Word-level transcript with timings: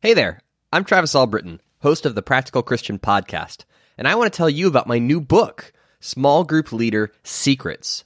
Hey 0.00 0.14
there, 0.14 0.42
I'm 0.72 0.84
Travis 0.84 1.16
Albritton, 1.16 1.60
host 1.80 2.06
of 2.06 2.14
the 2.14 2.22
Practical 2.22 2.62
Christian 2.62 3.00
Podcast, 3.00 3.64
and 3.96 4.06
I 4.06 4.14
want 4.14 4.32
to 4.32 4.36
tell 4.36 4.48
you 4.48 4.68
about 4.68 4.86
my 4.86 5.00
new 5.00 5.20
book, 5.20 5.72
Small 5.98 6.44
Group 6.44 6.70
Leader 6.70 7.10
Secrets. 7.24 8.04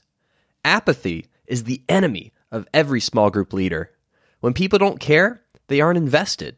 Apathy 0.65 1.27
is 1.45 1.65
the 1.65 1.83
enemy 1.87 2.33
of 2.51 2.67
every 2.73 2.99
small 2.99 3.29
group 3.29 3.53
leader. 3.53 3.91
When 4.39 4.55
people 4.55 4.79
don't 4.79 4.99
care, 4.99 5.43
they 5.67 5.81
aren't 5.81 5.99
invested. 5.99 6.57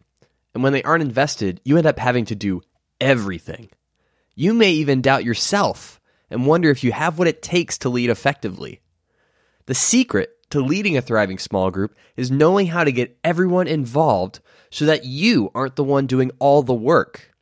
And 0.53 0.63
when 0.63 0.71
they 0.71 0.83
aren't 0.83 1.03
invested, 1.03 1.59
you 1.65 1.77
end 1.77 1.85
up 1.85 1.99
having 1.99 2.23
to 2.27 2.35
do 2.35 2.61
everything. 3.01 3.67
You 4.35 4.53
may 4.53 4.71
even 4.71 5.01
doubt 5.01 5.25
yourself 5.25 5.99
and 6.29 6.45
wonder 6.45 6.69
if 6.69 6.81
you 6.81 6.93
have 6.93 7.19
what 7.19 7.27
it 7.27 7.41
takes 7.41 7.77
to 7.79 7.89
lead 7.89 8.09
effectively. 8.09 8.79
The 9.65 9.75
secret 9.75 10.34
to 10.49 10.59
leading 10.59 10.97
a 10.97 11.01
thriving 11.01 11.39
small 11.39 11.71
group 11.71 11.95
is 12.15 12.31
knowing 12.31 12.67
how 12.67 12.83
to 12.83 12.91
get 12.91 13.17
everyone 13.23 13.67
involved 13.67 14.39
so 14.69 14.85
that 14.85 15.05
you 15.05 15.51
aren't 15.55 15.75
the 15.75 15.83
one 15.83 16.07
doing 16.07 16.31
all 16.39 16.61
the 16.61 16.73
work. 16.73 17.33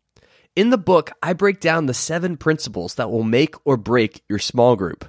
In 0.56 0.70
the 0.70 0.78
book, 0.78 1.12
I 1.22 1.34
break 1.34 1.60
down 1.60 1.88
the 1.88 1.94
seven 1.94 2.38
principles 2.38 2.96
that 2.96 3.10
will 3.10 3.24
make 3.24 3.56
or 3.66 3.76
break 3.76 4.24
your 4.30 4.40
small 4.40 4.76
group. 4.76 5.06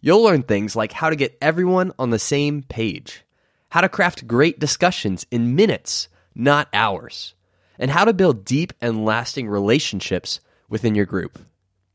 You'll 0.00 0.22
learn 0.22 0.42
things 0.42 0.74
like 0.74 0.92
how 0.92 1.10
to 1.10 1.16
get 1.16 1.36
everyone 1.42 1.92
on 1.98 2.10
the 2.10 2.18
same 2.18 2.62
page, 2.62 3.24
how 3.68 3.82
to 3.82 3.88
craft 3.88 4.26
great 4.26 4.58
discussions 4.58 5.26
in 5.30 5.54
minutes, 5.54 6.08
not 6.34 6.68
hours, 6.72 7.34
and 7.78 7.90
how 7.90 8.04
to 8.04 8.14
build 8.14 8.44
deep 8.44 8.72
and 8.80 9.04
lasting 9.04 9.48
relationships 9.48 10.40
within 10.68 10.94
your 10.94 11.06
group. 11.06 11.38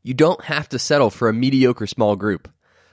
You 0.02 0.14
don't 0.14 0.44
have 0.44 0.68
to 0.70 0.78
settle 0.78 1.10
for 1.10 1.28
a 1.28 1.32
mediocre 1.34 1.86
small 1.86 2.16
group. 2.16 2.48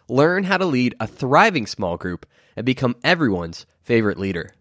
Learn 0.10 0.44
how 0.44 0.58
to 0.58 0.66
lead 0.66 0.96
a 1.00 1.06
thriving 1.06 1.68
small 1.68 1.96
group 1.96 2.26
and 2.56 2.66
become 2.66 2.96
everyone's 3.04 3.68
favorite 3.84 4.18
leader. 4.18 4.56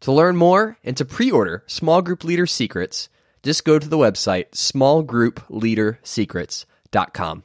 To 0.00 0.10
learn 0.10 0.34
more 0.36 0.76
and 0.82 0.96
to 0.96 1.04
pre 1.04 1.30
order 1.30 1.62
Small 1.68 2.02
Group 2.02 2.24
Leader 2.24 2.46
Secrets, 2.46 3.08
just 3.44 3.64
go 3.64 3.78
to 3.78 3.88
the 3.88 3.96
website 3.96 4.50
smallgroupleadersecrets.com. 4.50 7.42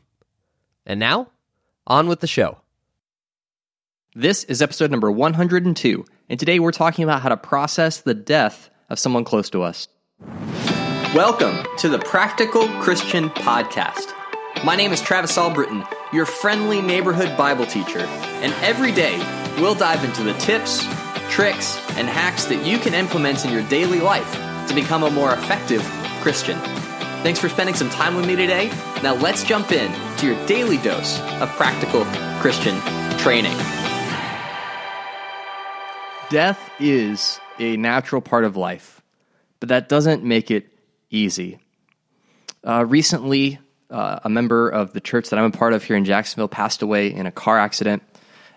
And 0.86 1.00
now, 1.00 1.30
on 1.86 2.08
with 2.08 2.20
the 2.20 2.28
show. 2.28 2.58
This 4.16 4.44
is 4.46 4.62
episode 4.62 4.92
number 4.92 5.12
102, 5.12 6.06
and 6.30 6.40
today 6.40 6.60
we're 6.60 6.72
talking 6.72 7.04
about 7.04 7.22
how 7.22 7.30
to 7.30 7.38
process 7.38 8.02
the 8.02 8.16
death 8.16 8.70
of 8.90 9.00
someone 9.00 9.24
close 9.24 9.50
to 9.52 9.64
us. 9.64 9.88
Welcome 11.16 11.66
to 11.78 11.90
the 11.90 12.00
Practical 12.00 12.68
Christian 12.82 13.30
Podcast. 13.30 14.14
My 14.64 14.78
name 14.78 14.94
is 14.94 15.02
Travis 15.02 15.38
Albritton, 15.38 15.84
your 16.14 16.26
friendly 16.26 16.82
neighborhood 16.82 17.36
Bible 17.36 17.66
teacher, 17.66 18.00
and 18.00 18.54
every 18.64 18.94
day 18.94 19.18
we'll 19.58 19.76
dive 19.76 20.06
into 20.06 20.24
the 20.24 20.32
tips, 20.36 20.86
tricks, 21.30 21.78
and 21.98 22.08
hacks 22.08 22.46
that 22.46 22.66
you 22.66 22.78
can 22.78 22.94
implement 22.94 23.44
in 23.44 23.52
your 23.52 23.68
daily 23.68 24.00
life 24.00 24.32
to 24.70 24.74
become 24.74 25.04
a 25.04 25.12
more 25.12 25.34
effective 25.34 25.84
Christian. 26.22 26.58
Thanks 27.24 27.42
for 27.42 27.50
spending 27.50 27.76
some 27.76 27.90
time 27.90 28.16
with 28.16 28.26
me 28.26 28.38
today. 28.38 28.70
Now 29.04 29.16
let's 29.16 29.44
jump 29.44 29.74
in 29.74 29.92
to 30.20 30.28
your 30.28 30.46
daily 30.46 30.78
dose 30.78 31.20
of 31.42 31.50
practical 31.58 32.06
Christian 32.40 32.80
training. 33.18 33.58
Death 36.30 36.72
is 36.80 37.38
a 37.60 37.76
natural 37.76 38.22
part 38.22 38.46
of 38.46 38.56
life, 38.56 39.02
but 39.60 39.68
that 39.68 39.90
doesn't 39.90 40.24
make 40.24 40.50
it 40.50 40.72
easy. 41.10 41.60
Uh, 42.64 42.86
recently, 42.88 43.60
uh, 43.94 44.20
a 44.24 44.30
member 44.30 44.68
of 44.70 44.92
the 44.92 45.00
church 45.00 45.30
that 45.30 45.40
I'm 45.40 45.46
a 45.46 45.52
part 45.52 45.74
of 45.74 45.84
here 45.84 45.96
in 45.96 46.04
Jacksonville 46.04 46.48
passed 46.48 46.82
away 46.82 47.14
in 47.14 47.28
a 47.28 47.32
car 47.32 47.60
accident, 47.60 48.02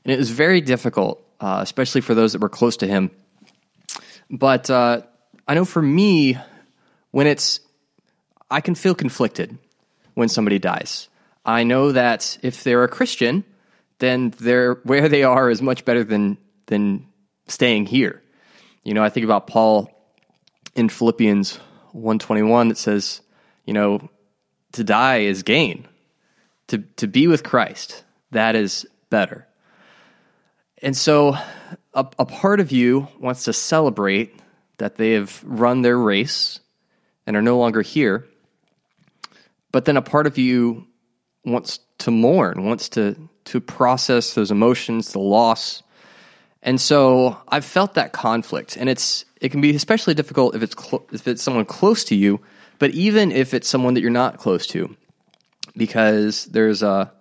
and 0.04 0.12
it 0.12 0.18
was 0.18 0.30
very 0.30 0.60
difficult, 0.60 1.22
uh, 1.40 1.58
especially 1.62 2.00
for 2.00 2.14
those 2.14 2.32
that 2.32 2.40
were 2.40 2.48
close 2.48 2.78
to 2.78 2.86
him. 2.86 3.10
But 4.30 4.70
uh, 4.70 5.02
I 5.46 5.54
know 5.54 5.66
for 5.66 5.82
me, 5.82 6.38
when 7.10 7.26
it's, 7.26 7.60
I 8.50 8.60
can 8.60 8.74
feel 8.74 8.94
conflicted 8.94 9.56
when 10.14 10.28
somebody 10.28 10.58
dies. 10.58 11.08
I 11.44 11.62
know 11.62 11.92
that 11.92 12.38
if 12.42 12.64
they're 12.64 12.84
a 12.84 12.88
Christian, 12.88 13.44
then 13.98 14.34
they're 14.38 14.74
where 14.84 15.08
they 15.08 15.22
are 15.22 15.50
is 15.50 15.62
much 15.62 15.84
better 15.84 16.02
than 16.02 16.38
than 16.66 17.06
staying 17.46 17.86
here. 17.86 18.22
You 18.82 18.94
know, 18.94 19.04
I 19.04 19.10
think 19.10 19.24
about 19.24 19.46
Paul 19.46 19.90
in 20.74 20.88
Philippians 20.88 21.56
121 21.92 22.68
that 22.68 22.78
says, 22.78 23.20
you 23.64 23.72
know, 23.72 24.10
to 24.72 24.84
die 24.84 25.18
is 25.18 25.42
gain. 25.42 25.86
To 26.68 26.78
to 26.96 27.06
be 27.06 27.28
with 27.28 27.44
Christ, 27.44 28.04
that 28.32 28.56
is 28.56 28.86
better. 29.08 29.46
And 30.82 30.96
so 30.96 31.36
a, 31.94 32.06
a 32.18 32.26
part 32.26 32.60
of 32.60 32.70
you 32.72 33.08
wants 33.18 33.44
to 33.44 33.52
celebrate 33.52 34.34
that 34.78 34.96
they 34.96 35.12
have 35.12 35.42
run 35.44 35.82
their 35.82 35.98
race 35.98 36.60
and 37.26 37.36
are 37.36 37.42
no 37.42 37.58
longer 37.58 37.82
here. 37.82 38.26
But 39.72 39.84
then 39.84 39.96
a 39.96 40.02
part 40.02 40.26
of 40.26 40.38
you 40.38 40.86
wants 41.44 41.80
to 41.98 42.10
mourn, 42.10 42.64
wants 42.64 42.88
to 42.90 43.16
to 43.46 43.60
process 43.60 44.34
those 44.34 44.50
emotions, 44.50 45.12
the 45.12 45.20
loss. 45.20 45.82
And 46.62 46.80
so 46.80 47.38
I've 47.48 47.64
felt 47.64 47.94
that 47.94 48.12
conflict, 48.12 48.76
and 48.76 48.88
it's 48.88 49.24
it 49.40 49.50
can 49.50 49.60
be 49.60 49.74
especially 49.74 50.14
difficult 50.14 50.54
if 50.54 50.62
it's 50.62 50.74
if 51.12 51.28
it's 51.28 51.42
someone 51.42 51.64
close 51.64 52.04
to 52.04 52.14
you, 52.14 52.40
but 52.78 52.90
even 52.90 53.32
if 53.32 53.54
it's 53.54 53.68
someone 53.68 53.94
that 53.94 54.00
you're 54.00 54.10
not 54.10 54.38
close 54.38 54.66
to, 54.68 54.96
because 55.76 56.46
there's 56.46 56.82
a 56.82 57.12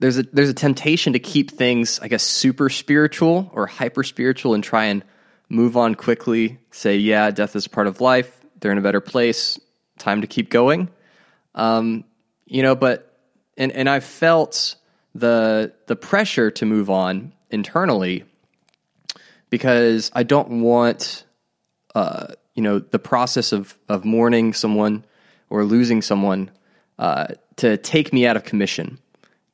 there's 0.00 0.18
a 0.18 0.22
there's 0.24 0.48
a 0.48 0.54
temptation 0.54 1.12
to 1.14 1.18
keep 1.18 1.50
things, 1.50 1.98
I 2.00 2.08
guess, 2.08 2.22
super 2.22 2.68
spiritual 2.68 3.50
or 3.52 3.66
hyper 3.66 4.02
spiritual, 4.02 4.54
and 4.54 4.62
try 4.62 4.86
and 4.86 5.04
move 5.48 5.76
on 5.76 5.94
quickly. 5.94 6.58
Say, 6.70 6.96
yeah, 6.98 7.30
death 7.30 7.56
is 7.56 7.68
part 7.68 7.86
of 7.86 8.00
life. 8.00 8.44
They're 8.60 8.72
in 8.72 8.78
a 8.78 8.82
better 8.82 9.00
place. 9.00 9.58
Time 9.98 10.22
to 10.22 10.26
keep 10.26 10.50
going. 10.50 10.88
Um, 11.54 12.04
you 12.46 12.62
know, 12.62 12.74
but 12.74 13.18
and 13.56 13.72
and 13.72 13.88
I 13.88 14.00
felt 14.00 14.76
the 15.14 15.72
the 15.86 15.96
pressure 15.96 16.50
to 16.52 16.66
move 16.66 16.90
on 16.90 17.32
internally 17.50 18.24
because 19.50 20.10
I 20.14 20.24
don't 20.24 20.62
want 20.62 21.24
uh, 21.94 22.34
you 22.54 22.62
know 22.62 22.78
the 22.78 22.98
process 22.98 23.52
of 23.52 23.76
of 23.88 24.04
mourning 24.04 24.52
someone 24.52 25.04
or 25.50 25.64
losing 25.64 26.02
someone 26.02 26.50
uh, 26.98 27.26
to 27.56 27.76
take 27.76 28.12
me 28.12 28.26
out 28.26 28.36
of 28.36 28.44
commission 28.44 28.98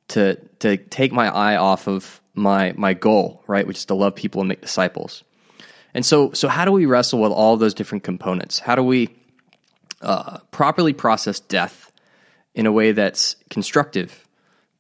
to 0.09 0.37
to 0.61 0.77
take 0.77 1.13
my 1.13 1.29
eye 1.29 1.57
off 1.57 1.89
of 1.89 2.21
my 2.35 2.73
my 2.77 2.95
goal 2.95 3.43
right 3.47 3.67
which 3.67 3.79
is 3.79 3.85
to 3.87 3.95
love 3.95 4.15
people 4.15 4.41
and 4.41 4.49
make 4.49 4.61
disciples. 4.61 5.25
And 5.95 6.07
so 6.07 6.33
so 6.33 6.49
how 6.49 6.65
do 6.65 6.73
we 6.73 6.87
wrestle 6.87 7.21
with 7.21 7.33
all 7.33 7.57
those 7.57 7.75
different 7.75 8.05
components? 8.05 8.59
How 8.59 8.75
do 8.75 8.83
we 8.83 9.09
uh, 10.01 10.39
properly 10.51 10.93
process 10.93 11.41
death 11.41 11.93
in 12.55 12.67
a 12.67 12.73
way 12.73 12.93
that's 12.93 13.37
constructive 13.51 14.27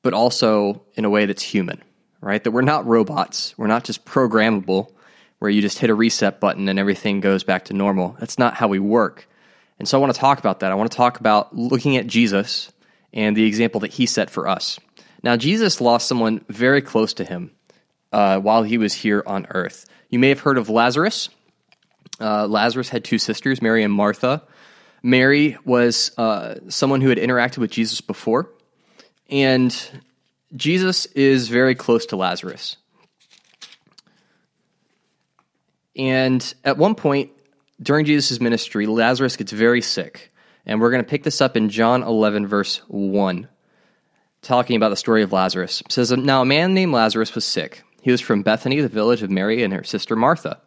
but 0.03 0.15
also 0.15 0.83
in 0.95 1.05
a 1.05 1.11
way 1.11 1.27
that's 1.27 1.43
human 1.43 1.83
right? 2.21 2.43
That 2.45 2.51
we're 2.51 2.63
not 2.63 2.87
robots. 2.87 3.57
We're 3.57 3.67
not 3.67 3.85
just 3.85 4.05
programmable 4.05 4.93
where 5.41 5.51
you 5.51 5.61
just 5.61 5.79
hit 5.79 5.91
a 5.91 5.95
reset 5.95 6.39
button 6.39 6.69
and 6.69 6.79
everything 6.79 7.21
goes 7.21 7.43
back 7.43 7.65
to 7.65 7.75
normal. 7.75 8.17
That's 8.21 8.39
not 8.39 8.55
how 8.55 8.69
we 8.69 8.79
work. 8.79 9.27
And 9.79 9.89
so 9.89 9.99
I 9.99 10.01
want 10.01 10.15
to 10.15 10.21
talk 10.21 10.39
about 10.39 10.61
that. 10.61 10.71
I 10.71 10.75
want 10.75 10.91
to 10.91 10.97
talk 10.97 11.19
about 11.19 11.57
looking 11.57 11.97
at 11.97 12.07
Jesus 12.07 12.71
and 13.13 13.37
the 13.37 13.47
example 13.47 13.81
that 13.81 13.93
he 13.93 14.07
set 14.07 14.31
for 14.31 14.47
us. 14.47 14.79
Now, 15.23 15.37
Jesus 15.37 15.81
lost 15.81 16.07
someone 16.07 16.45
very 16.49 16.83
close 16.83 17.15
to 17.15 17.25
him 17.25 17.53
uh, 18.13 18.39
while 18.39 18.63
he 18.63 18.79
was 18.79 18.93
here 18.93 19.23
on 19.27 19.47
earth. 19.51 19.87
You 20.11 20.19
may 20.19 20.29
have 20.29 20.41
heard 20.41 20.59
of 20.59 20.69
Lazarus. 20.69 21.31
Uh, 22.21 22.47
Lazarus 22.47 22.91
had 22.91 23.05
two 23.05 23.19
sisters, 23.19 23.63
Mary 23.63 23.83
and 23.83 23.93
Martha. 23.93 24.43
Mary 25.03 25.57
was 25.65 26.13
uh, 26.19 26.57
someone 26.69 27.01
who 27.01 27.09
had 27.09 27.19
interacted 27.19 27.59
with 27.59 27.71
Jesus 27.71 28.03
before, 28.03 28.51
and 29.31 29.75
Jesus 30.55 31.07
is 31.07 31.49
very 31.49 31.75
close 31.75 32.07
to 32.07 32.17
Lazarus. 32.17 32.77
And 35.97 36.55
at 36.65 36.77
one 36.77 36.95
point 36.95 37.31
during 37.83 38.05
Jesus' 38.05 38.41
ministry, 38.41 38.87
Lazarus 38.87 39.37
gets 39.37 39.53
very 39.53 39.81
sick. 39.81 40.33
And 40.67 40.81
we're 40.81 40.91
going 40.91 41.03
to 41.03 41.09
pick 41.09 41.23
this 41.23 41.41
up 41.41 41.57
in 41.57 41.71
John 41.71 42.03
11, 42.03 42.47
verse 42.47 42.79
1, 42.89 43.49
talking 44.43 44.77
about 44.77 44.91
the 44.91 44.97
story 44.97 45.23
of 45.23 45.33
Lazarus. 45.33 45.81
It 45.81 45.93
says, 45.93 46.13
Now 46.13 46.43
a 46.43 46.47
man 46.47 46.75
named 46.75 46.93
Lazarus 46.93 47.35
was 47.35 47.45
sick. 47.45 47.83
He 48.03 48.11
was 48.11 48.21
from 48.21 48.43
Bethany, 48.43 48.81
the 48.81 48.89
village 48.89 49.23
of 49.23 49.31
Mary 49.31 49.63
and 49.63 49.73
her 49.73 49.85
sister 49.85 50.17
Martha. 50.17 50.61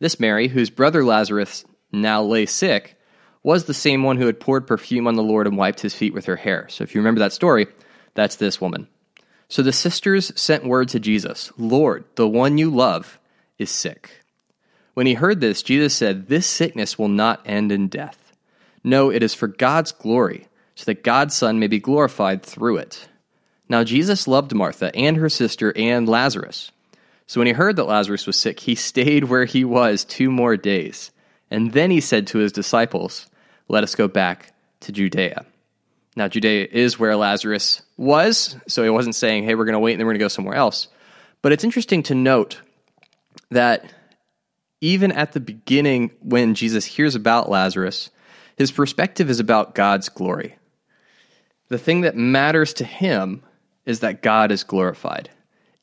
This 0.00 0.18
Mary, 0.18 0.48
whose 0.48 0.70
brother 0.70 1.04
Lazarus 1.04 1.64
now 1.92 2.22
lay 2.22 2.46
sick, 2.46 2.98
was 3.42 3.64
the 3.64 3.74
same 3.74 4.02
one 4.02 4.16
who 4.16 4.26
had 4.26 4.40
poured 4.40 4.66
perfume 4.66 5.06
on 5.06 5.14
the 5.14 5.22
Lord 5.22 5.46
and 5.46 5.56
wiped 5.56 5.80
his 5.80 5.94
feet 5.94 6.14
with 6.14 6.24
her 6.24 6.36
hair. 6.36 6.66
So 6.68 6.82
if 6.82 6.94
you 6.94 7.00
remember 7.00 7.20
that 7.20 7.32
story, 7.32 7.66
that's 8.14 8.36
this 8.36 8.60
woman. 8.60 8.88
So 9.48 9.62
the 9.62 9.72
sisters 9.72 10.32
sent 10.34 10.64
word 10.64 10.88
to 10.88 11.00
Jesus 11.00 11.52
Lord, 11.58 12.04
the 12.16 12.28
one 12.28 12.58
you 12.58 12.70
love 12.70 13.18
is 13.58 13.70
sick. 13.70 14.23
When 14.94 15.06
he 15.06 15.14
heard 15.14 15.40
this, 15.40 15.62
Jesus 15.62 15.94
said, 15.94 16.28
This 16.28 16.46
sickness 16.46 16.98
will 16.98 17.08
not 17.08 17.42
end 17.44 17.70
in 17.70 17.88
death. 17.88 18.32
No, 18.82 19.10
it 19.10 19.22
is 19.22 19.34
for 19.34 19.48
God's 19.48 19.92
glory, 19.92 20.46
so 20.74 20.84
that 20.86 21.02
God's 21.02 21.34
Son 21.34 21.58
may 21.58 21.66
be 21.66 21.80
glorified 21.80 22.42
through 22.42 22.78
it. 22.78 23.08
Now, 23.68 23.82
Jesus 23.82 24.28
loved 24.28 24.54
Martha 24.54 24.94
and 24.94 25.16
her 25.16 25.28
sister 25.28 25.72
and 25.76 26.08
Lazarus. 26.08 26.70
So 27.26 27.40
when 27.40 27.46
he 27.46 27.54
heard 27.54 27.76
that 27.76 27.84
Lazarus 27.84 28.26
was 28.26 28.36
sick, 28.36 28.60
he 28.60 28.74
stayed 28.74 29.24
where 29.24 29.46
he 29.46 29.64
was 29.64 30.04
two 30.04 30.30
more 30.30 30.56
days. 30.56 31.10
And 31.50 31.72
then 31.72 31.90
he 31.90 32.00
said 32.00 32.26
to 32.28 32.38
his 32.38 32.52
disciples, 32.52 33.26
Let 33.68 33.84
us 33.84 33.94
go 33.94 34.06
back 34.08 34.52
to 34.80 34.92
Judea. 34.92 35.44
Now, 36.16 36.28
Judea 36.28 36.68
is 36.70 36.98
where 36.98 37.16
Lazarus 37.16 37.82
was, 37.96 38.56
so 38.68 38.84
he 38.84 38.90
wasn't 38.90 39.16
saying, 39.16 39.44
Hey, 39.44 39.54
we're 39.54 39.64
going 39.64 39.72
to 39.72 39.80
wait 39.80 39.92
and 39.92 40.00
then 40.00 40.06
we're 40.06 40.12
going 40.12 40.20
to 40.20 40.24
go 40.24 40.28
somewhere 40.28 40.56
else. 40.56 40.88
But 41.42 41.52
it's 41.52 41.64
interesting 41.64 42.02
to 42.04 42.14
note 42.14 42.60
that 43.50 43.84
even 44.80 45.12
at 45.12 45.32
the 45.32 45.40
beginning, 45.40 46.10
when 46.20 46.54
Jesus 46.54 46.84
hears 46.84 47.14
about 47.14 47.48
Lazarus, 47.48 48.10
his 48.56 48.70
perspective 48.70 49.30
is 49.30 49.40
about 49.40 49.74
God's 49.74 50.08
glory. 50.08 50.56
The 51.68 51.78
thing 51.78 52.02
that 52.02 52.16
matters 52.16 52.74
to 52.74 52.84
him 52.84 53.42
is 53.86 54.00
that 54.00 54.22
God 54.22 54.52
is 54.52 54.64
glorified, 54.64 55.30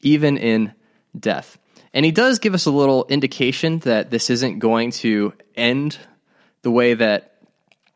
even 0.02 0.38
in 0.38 0.74
death. 1.18 1.58
And 1.94 2.06
he 2.06 2.12
does 2.12 2.40
give 2.40 2.54
us 2.54 2.66
a 2.66 2.72
little 2.72 3.06
indication 3.10 3.80
that 3.80 4.12
this 4.12 4.30
isn't 4.30 4.60
going 4.60 4.92
to 4.92 5.34
end 5.56 5.98
the 6.62 6.72
way 6.72 6.94
that 6.94 7.36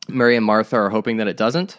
Mary 0.08 0.36
and 0.36 0.46
Martha 0.46 0.76
are 0.76 0.90
hoping 0.90 1.18
that 1.18 1.28
it 1.28 1.38
doesn't. 1.38 1.78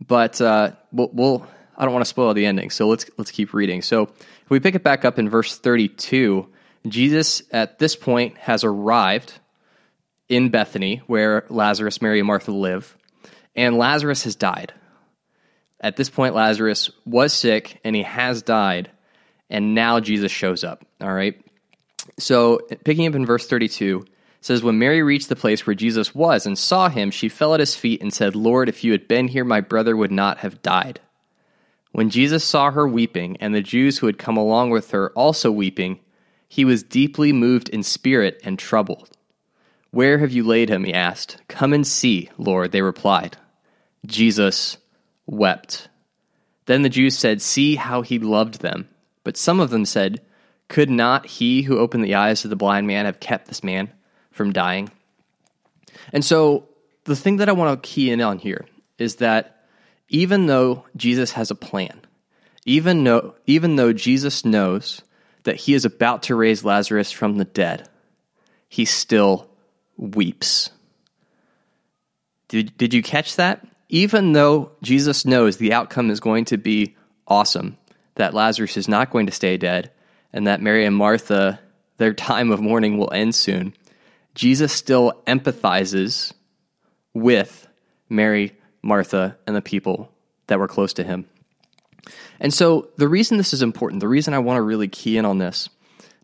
But 0.00 0.40
uh, 0.40 0.72
we'll, 0.92 1.10
we'll, 1.12 1.46
I 1.76 1.84
don't 1.84 1.92
want 1.92 2.04
to 2.04 2.08
spoil 2.08 2.34
the 2.34 2.46
ending, 2.46 2.70
so 2.70 2.88
let's 2.88 3.06
let's 3.18 3.30
keep 3.30 3.54
reading. 3.54 3.82
So 3.82 4.04
if 4.04 4.50
we 4.50 4.58
pick 4.58 4.74
it 4.74 4.82
back 4.82 5.04
up 5.04 5.18
in 5.18 5.28
verse 5.28 5.56
32, 5.56 6.48
Jesus 6.86 7.42
at 7.50 7.78
this 7.78 7.96
point 7.96 8.36
has 8.38 8.64
arrived 8.64 9.34
in 10.28 10.48
Bethany, 10.48 11.02
where 11.06 11.44
Lazarus, 11.48 12.02
Mary, 12.02 12.18
and 12.18 12.26
Martha 12.26 12.52
live, 12.52 12.96
and 13.54 13.76
Lazarus 13.76 14.24
has 14.24 14.34
died. 14.34 14.72
At 15.80 15.96
this 15.96 16.10
point, 16.10 16.34
Lazarus 16.34 16.90
was 17.04 17.32
sick 17.32 17.80
and 17.84 17.94
he 17.94 18.02
has 18.02 18.42
died, 18.42 18.90
and 19.50 19.74
now 19.74 20.00
Jesus 20.00 20.32
shows 20.32 20.64
up. 20.64 20.84
All 21.00 21.12
right. 21.12 21.40
So, 22.18 22.60
picking 22.84 23.06
up 23.06 23.14
in 23.14 23.26
verse 23.26 23.46
32, 23.46 24.04
says, 24.40 24.62
When 24.62 24.78
Mary 24.78 25.02
reached 25.02 25.28
the 25.28 25.36
place 25.36 25.66
where 25.66 25.74
Jesus 25.74 26.14
was 26.14 26.46
and 26.46 26.58
saw 26.58 26.88
him, 26.88 27.10
she 27.10 27.28
fell 27.28 27.54
at 27.54 27.60
his 27.60 27.76
feet 27.76 28.02
and 28.02 28.12
said, 28.12 28.36
Lord, 28.36 28.68
if 28.68 28.84
you 28.84 28.92
had 28.92 29.08
been 29.08 29.28
here, 29.28 29.44
my 29.44 29.60
brother 29.60 29.96
would 29.96 30.12
not 30.12 30.38
have 30.38 30.62
died. 30.62 31.00
When 31.92 32.10
Jesus 32.10 32.42
saw 32.42 32.70
her 32.70 32.88
weeping, 32.88 33.36
and 33.38 33.54
the 33.54 33.60
Jews 33.60 33.98
who 33.98 34.06
had 34.06 34.18
come 34.18 34.36
along 34.36 34.70
with 34.70 34.90
her 34.92 35.10
also 35.10 35.50
weeping, 35.50 36.00
he 36.52 36.66
was 36.66 36.82
deeply 36.82 37.32
moved 37.32 37.70
in 37.70 37.82
spirit 37.82 38.38
and 38.44 38.58
troubled. 38.58 39.08
Where 39.90 40.18
have 40.18 40.32
you 40.32 40.44
laid 40.44 40.68
him? 40.68 40.84
he 40.84 40.92
asked. 40.92 41.38
Come 41.48 41.72
and 41.72 41.86
see, 41.86 42.28
Lord, 42.36 42.72
they 42.72 42.82
replied. 42.82 43.38
Jesus 44.04 44.76
wept. 45.24 45.88
Then 46.66 46.82
the 46.82 46.90
Jews 46.90 47.16
said, 47.16 47.40
See 47.40 47.76
how 47.76 48.02
he 48.02 48.18
loved 48.18 48.60
them. 48.60 48.90
But 49.24 49.38
some 49.38 49.60
of 49.60 49.70
them 49.70 49.86
said, 49.86 50.20
Could 50.68 50.90
not 50.90 51.24
he 51.24 51.62
who 51.62 51.78
opened 51.78 52.04
the 52.04 52.16
eyes 52.16 52.44
of 52.44 52.50
the 52.50 52.54
blind 52.54 52.86
man 52.86 53.06
have 53.06 53.18
kept 53.18 53.48
this 53.48 53.64
man 53.64 53.90
from 54.30 54.52
dying? 54.52 54.90
And 56.12 56.22
so 56.22 56.68
the 57.04 57.16
thing 57.16 57.38
that 57.38 57.48
I 57.48 57.52
want 57.52 57.82
to 57.82 57.88
key 57.88 58.10
in 58.10 58.20
on 58.20 58.38
here 58.38 58.66
is 58.98 59.16
that 59.16 59.64
even 60.10 60.48
though 60.48 60.84
Jesus 60.98 61.32
has 61.32 61.50
a 61.50 61.54
plan, 61.54 62.02
even 62.66 63.04
though, 63.04 63.36
even 63.46 63.76
though 63.76 63.94
Jesus 63.94 64.44
knows 64.44 65.00
that 65.44 65.56
he 65.56 65.74
is 65.74 65.84
about 65.84 66.24
to 66.24 66.34
raise 66.34 66.64
Lazarus 66.64 67.10
from 67.10 67.36
the 67.36 67.44
dead, 67.44 67.88
he 68.68 68.84
still 68.84 69.48
weeps. 69.96 70.70
Did, 72.48 72.76
did 72.76 72.94
you 72.94 73.02
catch 73.02 73.36
that? 73.36 73.66
even 73.92 74.32
though 74.32 74.72
Jesus 74.82 75.26
knows 75.26 75.58
the 75.58 75.74
outcome 75.74 76.10
is 76.10 76.18
going 76.18 76.46
to 76.46 76.56
be 76.56 76.96
awesome, 77.28 77.76
that 78.14 78.32
Lazarus 78.32 78.78
is 78.78 78.88
not 78.88 79.10
going 79.10 79.26
to 79.26 79.32
stay 79.32 79.58
dead, 79.58 79.92
and 80.32 80.46
that 80.46 80.62
Mary 80.62 80.86
and 80.86 80.96
Martha, 80.96 81.60
their 81.98 82.14
time 82.14 82.50
of 82.50 82.60
mourning 82.60 82.96
will 82.96 83.12
end 83.12 83.34
soon, 83.34 83.74
Jesus 84.34 84.72
still 84.72 85.22
empathizes 85.26 86.32
with 87.12 87.68
Mary, 88.08 88.56
Martha, 88.80 89.36
and 89.46 89.54
the 89.54 89.60
people 89.60 90.10
that 90.46 90.58
were 90.58 90.68
close 90.68 90.94
to 90.94 91.04
him. 91.04 91.26
And 92.40 92.52
so, 92.52 92.88
the 92.96 93.08
reason 93.08 93.36
this 93.36 93.52
is 93.52 93.62
important, 93.62 94.00
the 94.00 94.08
reason 94.08 94.34
I 94.34 94.38
want 94.40 94.58
to 94.58 94.62
really 94.62 94.88
key 94.88 95.16
in 95.16 95.24
on 95.24 95.38
this, 95.38 95.68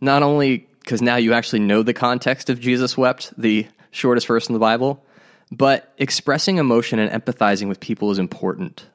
not 0.00 0.22
only 0.22 0.68
because 0.80 1.02
now 1.02 1.16
you 1.16 1.34
actually 1.34 1.60
know 1.60 1.82
the 1.82 1.94
context 1.94 2.50
of 2.50 2.60
Jesus 2.60 2.96
wept, 2.96 3.32
the 3.36 3.66
shortest 3.90 4.26
verse 4.26 4.48
in 4.48 4.54
the 4.54 4.58
Bible, 4.58 5.04
but 5.52 5.92
expressing 5.98 6.56
emotion 6.56 6.98
and 6.98 7.10
empathizing 7.10 7.68
with 7.68 7.80
people 7.80 8.10
is 8.10 8.18
important, 8.18 8.86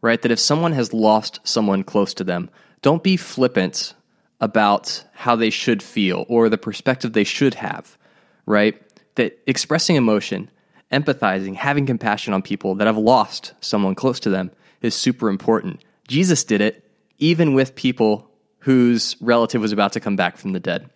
right? 0.00 0.20
That 0.20 0.32
if 0.32 0.38
someone 0.38 0.72
has 0.72 0.92
lost 0.92 1.40
someone 1.44 1.84
close 1.84 2.14
to 2.14 2.24
them, 2.24 2.50
don't 2.82 3.02
be 3.02 3.16
flippant 3.16 3.94
about 4.40 5.04
how 5.12 5.36
they 5.36 5.50
should 5.50 5.82
feel 5.82 6.26
or 6.28 6.48
the 6.48 6.58
perspective 6.58 7.12
they 7.12 7.24
should 7.24 7.54
have, 7.54 7.96
right? 8.44 8.82
That 9.14 9.38
expressing 9.46 9.96
emotion, 9.96 10.50
empathizing, 10.90 11.54
having 11.54 11.86
compassion 11.86 12.34
on 12.34 12.42
people 12.42 12.74
that 12.76 12.86
have 12.86 12.98
lost 12.98 13.52
someone 13.60 13.94
close 13.94 14.18
to 14.20 14.30
them 14.30 14.50
is 14.80 14.94
super 14.94 15.28
important. 15.28 15.80
Jesus 16.08 16.44
did 16.44 16.60
it 16.60 16.90
even 17.18 17.54
with 17.54 17.74
people 17.74 18.30
whose 18.58 19.16
relative 19.20 19.60
was 19.60 19.72
about 19.72 19.92
to 19.92 20.00
come 20.00 20.16
back 20.16 20.36
from 20.36 20.52
the 20.52 20.60
dead. 20.60 20.90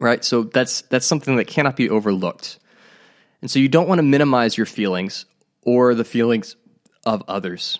Right? 0.00 0.24
So 0.24 0.44
that's 0.44 0.82
that's 0.82 1.06
something 1.06 1.36
that 1.36 1.46
cannot 1.46 1.76
be 1.76 1.88
overlooked. 1.88 2.58
And 3.40 3.50
so 3.50 3.58
you 3.58 3.68
don't 3.68 3.88
want 3.88 3.98
to 3.98 4.02
minimize 4.02 4.56
your 4.56 4.66
feelings 4.66 5.26
or 5.62 5.94
the 5.94 6.04
feelings 6.04 6.56
of 7.04 7.22
others. 7.28 7.78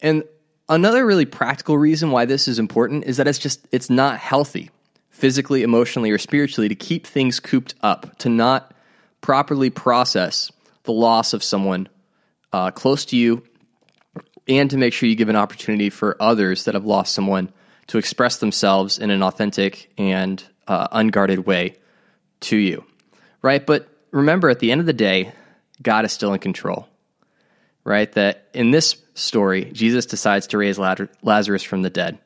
And 0.00 0.24
another 0.68 1.04
really 1.04 1.26
practical 1.26 1.78
reason 1.78 2.10
why 2.10 2.24
this 2.24 2.48
is 2.48 2.58
important 2.58 3.04
is 3.04 3.16
that 3.18 3.28
it's 3.28 3.38
just 3.38 3.66
it's 3.72 3.90
not 3.90 4.18
healthy 4.18 4.70
physically, 5.10 5.62
emotionally 5.62 6.10
or 6.10 6.18
spiritually 6.18 6.68
to 6.68 6.74
keep 6.74 7.06
things 7.06 7.40
cooped 7.40 7.74
up, 7.80 8.16
to 8.18 8.28
not 8.28 8.72
properly 9.20 9.68
process 9.68 10.50
the 10.84 10.92
loss 10.92 11.32
of 11.32 11.42
someone 11.42 11.88
uh, 12.52 12.70
close 12.70 13.04
to 13.06 13.16
you 13.16 13.42
and 14.48 14.70
to 14.70 14.76
make 14.76 14.92
sure 14.92 15.08
you 15.08 15.14
give 15.14 15.28
an 15.28 15.36
opportunity 15.36 15.90
for 15.90 16.16
others 16.20 16.64
that 16.64 16.74
have 16.74 16.84
lost 16.84 17.14
someone 17.14 17.52
to 17.88 17.98
express 17.98 18.38
themselves 18.38 18.98
in 18.98 19.10
an 19.10 19.22
authentic 19.22 19.90
and 19.98 20.42
uh, 20.66 20.88
unguarded 20.92 21.46
way 21.46 21.76
to 22.40 22.56
you. 22.56 22.84
Right? 23.42 23.64
But 23.64 23.88
remember, 24.10 24.48
at 24.48 24.58
the 24.58 24.72
end 24.72 24.80
of 24.80 24.86
the 24.86 24.92
day, 24.92 25.32
God 25.80 26.04
is 26.04 26.12
still 26.12 26.32
in 26.32 26.40
control, 26.40 26.88
right? 27.84 28.10
That 28.12 28.48
in 28.52 28.70
this 28.70 28.96
story, 29.14 29.70
Jesus 29.72 30.06
decides 30.06 30.48
to 30.48 30.58
raise 30.58 30.78
Lazarus 30.78 31.62
from 31.62 31.82
the 31.82 31.90
dead. 31.90 32.18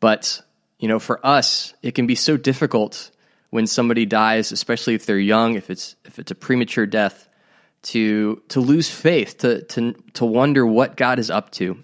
But, 0.00 0.42
you 0.78 0.88
know, 0.88 0.98
for 0.98 1.24
us, 1.24 1.74
it 1.82 1.94
can 1.94 2.06
be 2.06 2.14
so 2.14 2.36
difficult 2.36 3.10
when 3.50 3.66
somebody 3.66 4.06
dies, 4.06 4.52
especially 4.52 4.94
if 4.94 5.06
they're 5.06 5.18
young, 5.18 5.54
if 5.54 5.70
it's 5.70 5.94
if 6.04 6.18
it's 6.18 6.30
a 6.30 6.34
premature 6.34 6.86
death, 6.86 7.28
to 7.82 8.42
to 8.48 8.60
lose 8.60 8.88
faith, 8.90 9.38
to 9.38 9.62
to 9.62 9.92
to 10.14 10.24
wonder 10.24 10.66
what 10.66 10.96
God 10.96 11.18
is 11.18 11.30
up 11.30 11.50
to. 11.52 11.82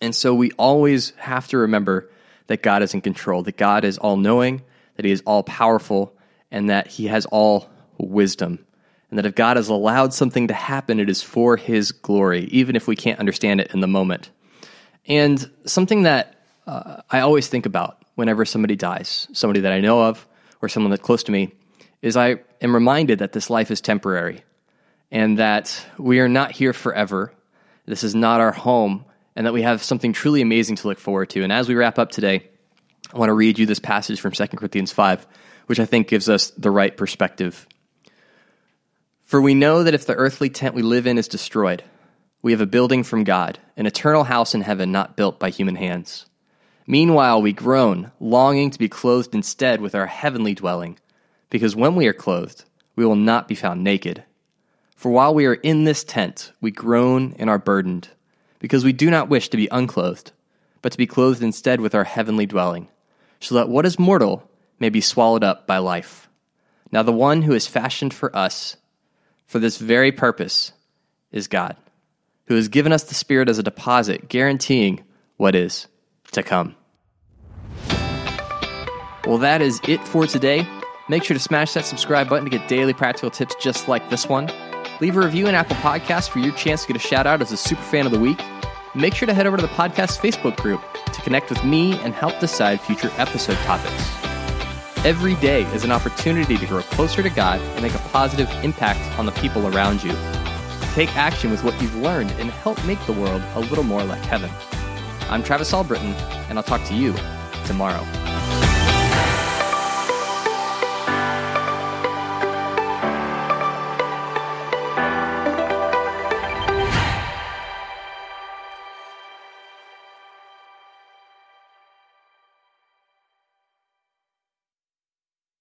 And 0.00 0.14
so 0.14 0.34
we 0.34 0.50
always 0.52 1.10
have 1.16 1.46
to 1.48 1.58
remember 1.58 2.10
that 2.48 2.62
God 2.62 2.82
is 2.82 2.92
in 2.92 3.00
control, 3.00 3.42
that 3.44 3.56
God 3.56 3.84
is 3.84 3.98
all 3.98 4.16
knowing, 4.16 4.62
that 4.96 5.04
He 5.04 5.12
is 5.12 5.22
all 5.24 5.44
powerful, 5.44 6.16
and 6.50 6.70
that 6.70 6.88
He 6.88 7.06
has 7.06 7.24
all 7.26 7.70
wisdom. 7.98 8.58
And 9.10 9.18
that 9.18 9.26
if 9.26 9.34
God 9.34 9.56
has 9.58 9.68
allowed 9.68 10.12
something 10.12 10.48
to 10.48 10.54
happen, 10.54 10.98
it 10.98 11.08
is 11.08 11.22
for 11.22 11.56
His 11.56 11.92
glory, 11.92 12.44
even 12.46 12.74
if 12.74 12.88
we 12.88 12.96
can't 12.96 13.20
understand 13.20 13.60
it 13.60 13.72
in 13.72 13.80
the 13.80 13.86
moment. 13.86 14.30
And 15.06 15.48
something 15.66 16.02
that 16.02 16.34
uh, 16.66 17.02
I 17.10 17.20
always 17.20 17.46
think 17.48 17.66
about 17.66 18.04
whenever 18.14 18.44
somebody 18.44 18.74
dies, 18.74 19.28
somebody 19.32 19.60
that 19.60 19.72
I 19.72 19.80
know 19.80 20.02
of, 20.02 20.26
or 20.60 20.68
someone 20.68 20.90
that's 20.90 21.02
close 21.02 21.22
to 21.24 21.32
me, 21.32 21.52
is 22.00 22.16
I 22.16 22.36
am 22.60 22.74
reminded 22.74 23.20
that 23.20 23.32
this 23.32 23.50
life 23.50 23.70
is 23.70 23.80
temporary 23.80 24.42
and 25.12 25.38
that 25.38 25.86
we 25.98 26.20
are 26.20 26.28
not 26.28 26.50
here 26.50 26.72
forever. 26.72 27.32
This 27.84 28.02
is 28.02 28.14
not 28.14 28.40
our 28.40 28.50
home, 28.50 29.04
and 29.36 29.46
that 29.46 29.52
we 29.52 29.62
have 29.62 29.82
something 29.82 30.14
truly 30.14 30.40
amazing 30.40 30.76
to 30.76 30.88
look 30.88 30.98
forward 30.98 31.28
to. 31.30 31.42
And 31.42 31.52
as 31.52 31.68
we 31.68 31.74
wrap 31.74 31.98
up 31.98 32.10
today, 32.10 32.48
I 33.12 33.18
want 33.18 33.28
to 33.28 33.34
read 33.34 33.58
you 33.58 33.66
this 33.66 33.78
passage 33.78 34.20
from 34.20 34.32
2 34.32 34.46
Corinthians 34.48 34.90
5, 34.90 35.26
which 35.66 35.78
I 35.78 35.84
think 35.84 36.08
gives 36.08 36.30
us 36.30 36.50
the 36.56 36.70
right 36.70 36.96
perspective. 36.96 37.68
For 39.24 39.40
we 39.40 39.54
know 39.54 39.82
that 39.82 39.94
if 39.94 40.06
the 40.06 40.14
earthly 40.14 40.48
tent 40.48 40.74
we 40.74 40.82
live 40.82 41.06
in 41.06 41.18
is 41.18 41.28
destroyed, 41.28 41.84
we 42.40 42.52
have 42.52 42.62
a 42.62 42.66
building 42.66 43.04
from 43.04 43.24
God, 43.24 43.58
an 43.76 43.86
eternal 43.86 44.24
house 44.24 44.54
in 44.54 44.62
heaven 44.62 44.92
not 44.92 45.16
built 45.16 45.38
by 45.38 45.50
human 45.50 45.76
hands. 45.76 46.24
Meanwhile, 46.86 47.42
we 47.42 47.52
groan, 47.52 48.12
longing 48.18 48.70
to 48.70 48.78
be 48.78 48.88
clothed 48.88 49.34
instead 49.34 49.82
with 49.82 49.94
our 49.94 50.06
heavenly 50.06 50.54
dwelling, 50.54 50.98
because 51.50 51.76
when 51.76 51.96
we 51.96 52.06
are 52.06 52.14
clothed, 52.14 52.64
we 52.96 53.04
will 53.04 53.16
not 53.16 53.46
be 53.46 53.54
found 53.54 53.84
naked. 53.84 54.24
For 55.02 55.10
while 55.10 55.34
we 55.34 55.46
are 55.46 55.54
in 55.54 55.82
this 55.82 56.04
tent, 56.04 56.52
we 56.60 56.70
groan 56.70 57.34
and 57.36 57.50
are 57.50 57.58
burdened, 57.58 58.10
because 58.60 58.84
we 58.84 58.92
do 58.92 59.10
not 59.10 59.28
wish 59.28 59.48
to 59.48 59.56
be 59.56 59.66
unclothed, 59.72 60.30
but 60.80 60.92
to 60.92 60.98
be 60.98 61.08
clothed 61.08 61.42
instead 61.42 61.80
with 61.80 61.92
our 61.92 62.04
heavenly 62.04 62.46
dwelling, 62.46 62.86
so 63.40 63.56
that 63.56 63.68
what 63.68 63.84
is 63.84 63.98
mortal 63.98 64.48
may 64.78 64.90
be 64.90 65.00
swallowed 65.00 65.42
up 65.42 65.66
by 65.66 65.78
life. 65.78 66.28
Now, 66.92 67.02
the 67.02 67.10
one 67.10 67.42
who 67.42 67.52
is 67.52 67.66
fashioned 67.66 68.14
for 68.14 68.34
us, 68.36 68.76
for 69.44 69.58
this 69.58 69.76
very 69.76 70.12
purpose 70.12 70.70
is 71.32 71.48
God, 71.48 71.76
who 72.46 72.54
has 72.54 72.68
given 72.68 72.92
us 72.92 73.02
the 73.02 73.14
Spirit 73.14 73.48
as 73.48 73.58
a 73.58 73.64
deposit, 73.64 74.28
guaranteeing 74.28 75.02
what 75.36 75.56
is 75.56 75.88
to 76.30 76.44
come. 76.44 76.76
Well, 79.26 79.38
that 79.38 79.62
is 79.62 79.80
it 79.88 80.06
for 80.06 80.28
today. 80.28 80.64
Make 81.08 81.24
sure 81.24 81.34
to 81.34 81.42
smash 81.42 81.72
that 81.72 81.86
subscribe 81.86 82.28
button 82.28 82.48
to 82.48 82.56
get 82.56 82.68
daily 82.68 82.92
practical 82.92 83.32
tips 83.32 83.56
just 83.60 83.88
like 83.88 84.08
this 84.08 84.28
one. 84.28 84.48
Leave 85.00 85.16
a 85.16 85.20
review 85.20 85.48
in 85.48 85.54
Apple 85.54 85.76
Podcasts 85.76 86.28
for 86.28 86.38
your 86.38 86.52
chance 86.54 86.82
to 86.82 86.88
get 86.92 86.96
a 86.96 87.06
shout 87.06 87.26
out 87.26 87.42
as 87.42 87.50
a 87.50 87.56
super 87.56 87.82
fan 87.82 88.06
of 88.06 88.12
the 88.12 88.18
week. 88.18 88.40
Make 88.94 89.14
sure 89.14 89.26
to 89.26 89.34
head 89.34 89.46
over 89.46 89.56
to 89.56 89.62
the 89.62 89.68
podcast 89.68 90.18
Facebook 90.18 90.56
group 90.56 90.80
to 91.12 91.22
connect 91.22 91.48
with 91.50 91.64
me 91.64 91.98
and 92.00 92.14
help 92.14 92.38
decide 92.38 92.80
future 92.80 93.10
episode 93.16 93.56
topics. 93.58 94.10
Every 95.04 95.34
day 95.36 95.62
is 95.74 95.82
an 95.82 95.90
opportunity 95.90 96.56
to 96.56 96.66
grow 96.66 96.82
closer 96.82 97.22
to 97.22 97.30
God 97.30 97.60
and 97.60 97.82
make 97.82 97.94
a 97.94 97.98
positive 98.10 98.48
impact 98.62 99.00
on 99.18 99.26
the 99.26 99.32
people 99.32 99.66
around 99.74 100.04
you. 100.04 100.12
Take 100.94 101.16
action 101.16 101.50
with 101.50 101.64
what 101.64 101.80
you've 101.80 101.96
learned 101.96 102.30
and 102.32 102.50
help 102.50 102.84
make 102.84 103.04
the 103.06 103.12
world 103.12 103.42
a 103.54 103.60
little 103.60 103.84
more 103.84 104.04
like 104.04 104.22
heaven. 104.26 104.50
I'm 105.30 105.42
Travis 105.42 105.72
Albritton, 105.72 106.12
and 106.48 106.58
I'll 106.58 106.62
talk 106.62 106.84
to 106.88 106.94
you 106.94 107.14
tomorrow. 107.64 108.06